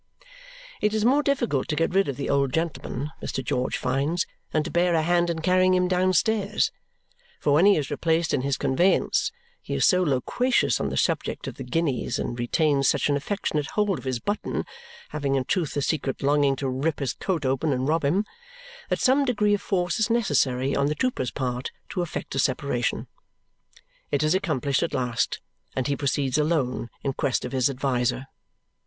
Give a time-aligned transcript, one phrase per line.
[0.81, 3.45] It is more difficult to get rid of the old gentleman, Mr.
[3.45, 6.71] George finds, than to bear a hand in carrying him downstairs,
[7.39, 11.45] for when he is replaced in his conveyance, he is so loquacious on the subject
[11.47, 14.65] of the guineas and retains such an affectionate hold of his button
[15.09, 18.25] having, in truth, a secret longing to rip his coat open and rob him
[18.89, 23.05] that some degree of force is necessary on the trooper's part to effect a separation.
[24.09, 25.41] It is accomplished at last,
[25.75, 28.25] and he proceeds alone in quest of his adviser.